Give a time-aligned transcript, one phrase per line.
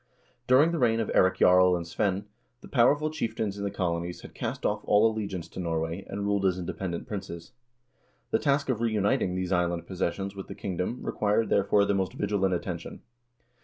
[0.47, 2.25] During the reign of Eirik Jarl and Svein,
[2.61, 6.43] the powerful chieftains in the colonies had cast off all allegiance to Norway, and ruled
[6.47, 7.51] as independent princes.
[8.31, 12.55] The task of reuniting these island possessions with the kingdom required, therefore, the most vigilant
[12.55, 13.03] attention.